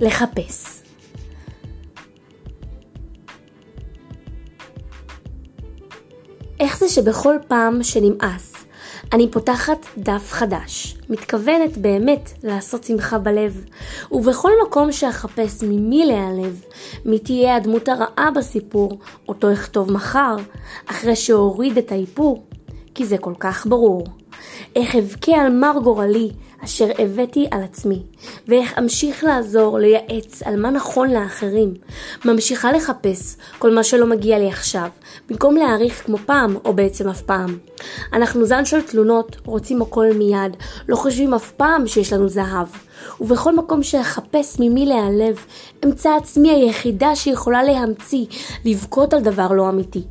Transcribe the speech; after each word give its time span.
לחפש. 0.00 0.82
איך 6.60 6.78
זה 6.78 6.88
שבכל 6.88 7.36
פעם 7.48 7.82
שנמאס, 7.82 8.54
אני 9.12 9.30
פותחת 9.30 9.86
דף 9.98 10.32
חדש, 10.32 10.98
מתכוונת 11.10 11.78
באמת 11.78 12.30
לעשות 12.42 12.84
שמחה 12.84 13.18
בלב, 13.18 13.64
ובכל 14.12 14.50
מקום 14.66 14.92
שאחפש 14.92 15.62
ממי 15.62 16.06
להיעלב, 16.06 16.62
מי 17.04 17.18
תהיה 17.18 17.56
הדמות 17.56 17.88
הרעה 17.88 18.30
בסיפור, 18.34 18.98
אותו 19.28 19.52
אכתוב 19.52 19.92
מחר, 19.92 20.36
אחרי 20.86 21.16
שאוריד 21.16 21.78
את 21.78 21.92
האיפור, 21.92 22.46
כי 22.94 23.06
זה 23.06 23.18
כל 23.18 23.34
כך 23.40 23.66
ברור. 23.66 24.06
איך 24.76 24.96
אבכה 24.96 25.36
על 25.36 25.52
מר 25.52 25.78
גורלי, 25.84 26.30
אשר 26.64 26.88
הבאתי 26.98 27.46
על 27.50 27.62
עצמי, 27.62 28.02
ואיך 28.48 28.78
אמשיך 28.78 29.24
לעזור, 29.24 29.78
לייעץ 29.78 30.42
על 30.42 30.56
מה 30.56 30.70
נכון 30.70 31.10
לאחרים. 31.10 31.74
ממשיכה 32.24 32.72
לחפש 32.72 33.36
כל 33.58 33.74
מה 33.74 33.84
שלא 33.84 34.06
מגיע 34.06 34.38
לי 34.38 34.48
עכשיו, 34.48 34.88
במקום 35.30 35.56
להעריך 35.56 36.06
כמו 36.06 36.18
פעם, 36.18 36.56
או 36.64 36.72
בעצם 36.72 37.08
אף 37.08 37.22
פעם. 37.22 37.58
אנחנו 38.12 38.46
זן 38.46 38.64
של 38.64 38.82
תלונות, 38.82 39.36
רוצים 39.44 39.82
הכל 39.82 40.06
מיד, 40.14 40.56
לא 40.88 40.96
חושבים 40.96 41.34
אף 41.34 41.52
פעם 41.52 41.86
שיש 41.86 42.12
לנו 42.12 42.28
זהב. 42.28 42.66
ובכל 43.20 43.56
מקום 43.56 43.82
שאחפש 43.82 44.56
ממי 44.60 44.86
להיעלב, 44.86 45.36
אמצא 45.84 46.10
עצמי 46.16 46.50
היחידה 46.50 47.16
שיכולה 47.16 47.62
להמציא, 47.62 48.26
לבכות 48.64 49.14
על 49.14 49.20
דבר 49.20 49.52
לא 49.52 49.68
אמיתי. 49.68 50.02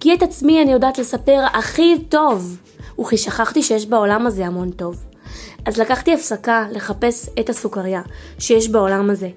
כי 0.00 0.14
את 0.14 0.22
עצמי 0.22 0.62
אני 0.62 0.72
יודעת 0.72 0.98
לספר 0.98 1.44
הכי 1.52 1.98
טוב, 2.08 2.56
וכי 3.00 3.16
שכחתי 3.16 3.62
שיש 3.62 3.86
בעולם 3.86 4.26
הזה 4.26 4.46
המון 4.46 4.70
טוב. 4.70 5.11
אז 5.64 5.78
לקחתי 5.78 6.14
הפסקה 6.14 6.66
לחפש 6.70 7.28
את 7.40 7.50
הסוכריה 7.50 8.02
שיש 8.38 8.68
בעולם 8.68 9.10
הזה. 9.10 9.28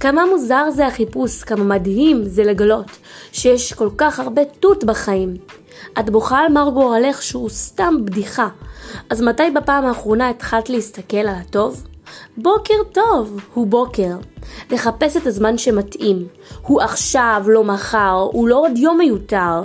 כמה 0.00 0.26
מוזר 0.26 0.70
זה 0.70 0.86
החיפוש, 0.86 1.42
כמה 1.42 1.64
מדהים 1.64 2.24
זה 2.24 2.44
לגלות 2.44 2.86
שיש 3.32 3.72
כל 3.72 3.88
כך 3.98 4.20
הרבה 4.20 4.44
תות 4.44 4.84
בחיים. 4.84 5.36
את 5.98 6.10
בוכה 6.10 6.38
על 6.38 6.52
מר 6.52 6.70
גורלך 6.70 7.22
שהוא 7.22 7.48
סתם 7.48 7.94
בדיחה. 8.04 8.48
אז 9.10 9.22
מתי 9.22 9.50
בפעם 9.50 9.84
האחרונה 9.84 10.30
התחלת 10.30 10.70
להסתכל 10.70 11.16
על 11.16 11.28
הטוב? 11.28 11.86
בוקר 12.36 12.74
טוב, 12.92 13.40
הוא 13.54 13.66
בוקר. 13.66 14.16
לחפש 14.70 15.16
את 15.16 15.26
הזמן 15.26 15.58
שמתאים. 15.58 16.28
הוא 16.62 16.80
עכשיו, 16.80 17.42
לא 17.46 17.64
מחר, 17.64 18.28
הוא 18.32 18.48
לא 18.48 18.56
עוד 18.56 18.78
יום 18.78 18.98
מיותר. 18.98 19.62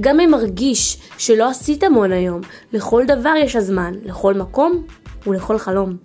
גם 0.00 0.20
אם 0.20 0.30
מרגיש 0.30 0.98
שלא 1.18 1.48
עשית 1.48 1.82
המון 1.82 2.12
היום, 2.12 2.40
לכל 2.72 3.04
דבר 3.06 3.34
יש 3.36 3.56
הזמן, 3.56 3.92
לכל 4.04 4.34
מקום 4.34 4.82
ולכל 5.26 5.58
חלום. 5.58 5.96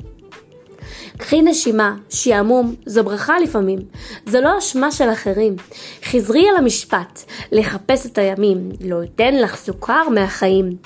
קחי 1.17 1.41
נשימה, 1.41 1.95
שעמום, 2.09 2.75
זו 2.85 3.03
ברכה 3.03 3.39
לפעמים, 3.39 3.79
זו 4.25 4.41
לא 4.41 4.57
אשמה 4.57 4.91
של 4.91 5.09
אחרים. 5.09 5.55
חזרי 6.03 6.49
על 6.49 6.55
המשפט, 6.55 7.23
לחפש 7.51 8.05
את 8.05 8.17
הימים, 8.17 8.69
לא 8.81 9.03
אתן 9.03 9.35
לך 9.35 9.55
סוכר 9.55 10.09
מהחיים. 10.09 10.77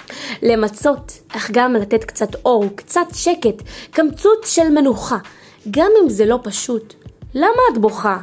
למצות, 0.41 1.19
אך 1.29 1.51
גם 1.51 1.73
לתת 1.73 2.03
קצת 2.03 2.35
אור, 2.45 2.65
קצת 2.75 3.07
שקט, 3.13 3.63
קמצוץ 3.91 4.55
של 4.55 4.69
מנוחה, 4.69 5.17
גם 5.71 5.91
אם 6.03 6.09
זה 6.09 6.25
לא 6.25 6.39
פשוט. 6.43 7.00
למה 7.33 7.61
את 7.73 7.77
בוכה? 7.77 8.17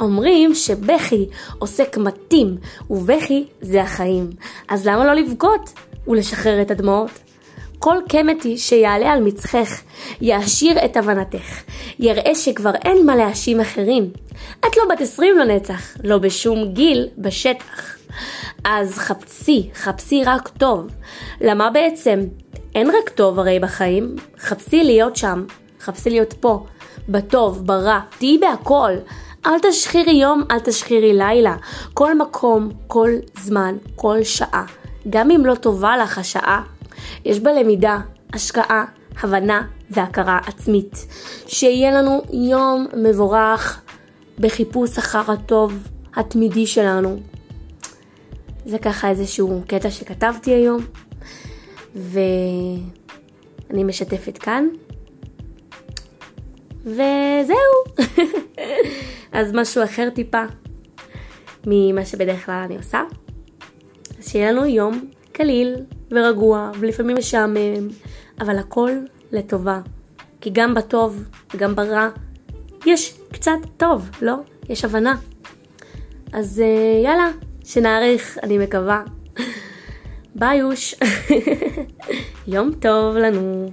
אומרים 0.00 0.54
שבכי 0.54 1.26
עושה 1.58 1.84
קמטים, 1.84 2.56
ובכי 2.90 3.44
זה 3.60 3.82
החיים. 3.82 4.30
אז 4.68 4.86
למה 4.86 5.06
לא 5.06 5.14
לבכות 5.14 5.72
ולשחרר 6.08 6.62
את 6.62 6.70
הדמעות? 6.70 7.10
כל 7.78 7.96
קמטי 8.08 8.58
שיעלה 8.58 9.12
על 9.12 9.22
מצחך, 9.22 9.82
יעשיר 10.20 10.84
את 10.84 10.96
הבנתך, 10.96 11.62
יראה 11.98 12.34
שכבר 12.34 12.74
אין 12.74 13.06
מה 13.06 13.16
להאשים 13.16 13.60
אחרים. 13.60 14.10
את 14.60 14.76
לא 14.76 14.82
בת 14.90 15.00
עשרים 15.00 15.38
לנצח, 15.38 15.96
לא 16.04 16.18
בשום 16.18 16.72
גיל 16.72 17.08
בשטח. 17.18 17.96
אז 18.64 18.98
חפשי, 18.98 19.70
חפשי 19.74 20.22
רק 20.24 20.48
טוב. 20.48 20.86
למה 21.40 21.70
בעצם? 21.70 22.20
אין 22.74 22.88
רק 22.90 23.08
טוב 23.08 23.38
הרי 23.38 23.58
בחיים, 23.58 24.16
חפשי 24.38 24.84
להיות 24.84 25.16
שם, 25.16 25.44
חפשי 25.80 26.10
להיות 26.10 26.32
פה, 26.32 26.66
בטוב, 27.08 27.66
ברע, 27.66 28.00
תהיי 28.18 28.38
בהכל. 28.38 28.92
אל 29.46 29.58
תשחירי 29.62 30.12
יום, 30.12 30.42
אל 30.50 30.58
תשחירי 30.58 31.12
לילה. 31.12 31.56
כל 31.94 32.18
מקום, 32.18 32.70
כל 32.86 33.10
זמן, 33.40 33.76
כל 33.96 34.22
שעה. 34.22 34.64
גם 35.10 35.30
אם 35.30 35.46
לא 35.46 35.54
טובה 35.54 35.96
לך 35.96 36.18
השעה, 36.18 36.62
יש 37.24 37.40
בה 37.40 37.52
למידה, 37.52 37.98
השקעה, 38.32 38.84
הבנה 39.22 39.66
והכרה 39.90 40.38
עצמית. 40.46 41.06
שיהיה 41.46 41.90
לנו 41.90 42.22
יום 42.32 42.86
מבורך 42.96 43.80
בחיפוש 44.38 44.98
אחר 44.98 45.32
הטוב 45.32 45.88
התמידי 46.16 46.66
שלנו. 46.66 47.20
זה 48.66 48.78
ככה 48.78 49.10
איזשהו 49.10 49.62
קטע 49.66 49.90
שכתבתי 49.90 50.50
היום, 50.50 50.80
ואני 51.94 53.84
משתפת 53.84 54.38
כאן. 54.38 54.68
וזהו. 56.84 58.06
אז 59.32 59.52
משהו 59.54 59.84
אחר 59.84 60.10
טיפה 60.10 60.42
ממה 61.66 62.04
שבדרך 62.04 62.46
כלל 62.46 62.62
אני 62.64 62.76
עושה. 62.76 63.02
אז 64.18 64.28
שיהיה 64.28 64.52
לנו 64.52 64.66
יום 64.66 65.10
קליל 65.32 65.76
ורגוע 66.10 66.70
ולפעמים 66.78 67.16
משעמם, 67.16 67.88
אבל 68.40 68.58
הכל 68.58 68.90
לטובה. 69.32 69.80
כי 70.40 70.50
גם 70.52 70.74
בטוב 70.74 71.24
וגם 71.54 71.74
ברע 71.74 72.08
יש 72.86 73.18
קצת 73.32 73.58
טוב, 73.76 74.10
לא? 74.22 74.34
יש 74.68 74.84
הבנה. 74.84 75.14
אז 76.32 76.60
אה, 76.60 77.00
יאללה, 77.04 77.30
שנאריך, 77.64 78.38
אני 78.42 78.58
מקווה. 78.58 79.02
ביי 80.34 80.58
יוש. 80.58 80.94
יום 82.46 82.72
טוב 82.80 83.16
לנו. 83.16 83.70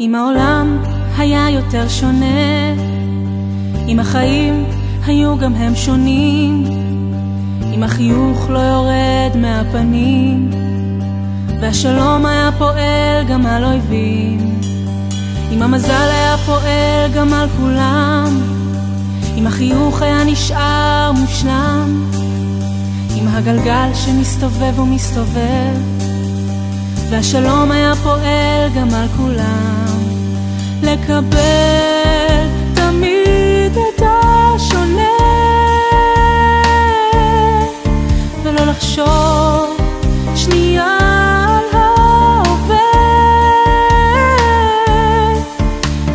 אם 0.00 0.14
העולם 0.14 0.78
היה 1.18 1.50
יותר 1.50 1.88
שונה, 1.88 2.74
אם 3.88 4.00
החיים 4.00 4.64
היו 5.06 5.38
גם 5.38 5.54
הם 5.54 5.74
שונים, 5.74 6.64
אם 7.74 7.82
החיוך 7.82 8.50
לא 8.50 8.58
יורד 8.58 9.36
מהפנים, 9.36 10.50
והשלום 11.60 12.26
היה 12.26 12.50
פועל 12.58 13.24
גם 13.28 13.46
על 13.46 13.64
אויבים, 13.64 14.60
אם 15.52 15.62
המזל 15.62 16.08
היה 16.10 16.36
פועל 16.46 17.10
גם 17.14 17.34
על 17.34 17.48
כולם, 17.60 18.40
אם 19.38 19.46
החיוך 19.46 20.02
היה 20.02 20.24
נשאר 20.24 21.12
מושלם, 21.12 22.10
אם 23.18 23.28
הגלגל 23.28 23.90
שמסתובב 23.94 24.78
ומסתובב, 24.78 25.99
והשלום 27.10 27.70
היה 27.70 27.92
פועל 28.02 28.68
גם 28.74 28.94
על 28.94 29.08
כולם, 29.16 29.98
לקבל 30.82 32.46
תמיד 32.74 33.72
את 33.72 34.02
השונה, 34.02 35.16
ולא 38.42 38.64
לחשוב 38.64 39.76
שנייה 40.36 40.98
על 41.48 41.78
ההווה, 41.78 42.78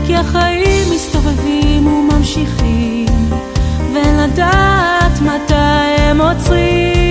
כי 0.06 0.16
החיים 0.16 0.91
מסתובבים 0.95 1.88
וממשיכים, 1.88 3.30
ואין 3.94 4.18
לדעת 4.18 5.21
מתי 5.21 5.53
הם 6.00 6.21
עוצרים. 6.21 7.05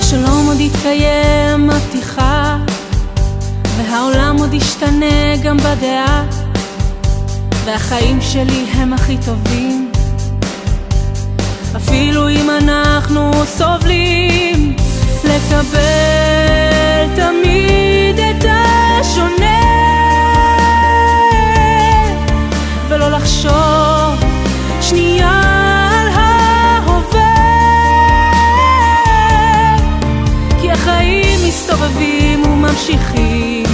כי 0.00 0.06
השלום 0.06 0.46
עוד 0.46 0.60
יתקיים, 0.60 1.66
מבטיחה, 1.66 2.58
והעולם 3.76 4.36
עוד 4.38 4.54
ישתנה 4.54 5.36
גם 5.42 5.56
בדעה, 5.56 6.24
והחיים 7.64 8.20
שלי 8.20 8.64
הם 8.72 8.92
הכי 8.92 9.16
טובים, 9.26 9.92
אפילו 11.76 12.28
אם 12.28 12.50
אנחנו 12.50 13.30
סובלים, 13.44 14.76
לקבל 15.24 17.06
תמיד 17.16 17.99
ממשיכים, 32.80 33.64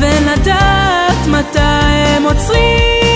ולדעת 0.00 1.26
מתי 1.26 1.60
הם 1.60 2.22
עוצרים. 2.22 3.09